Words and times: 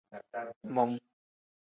Mum. 0.73 0.91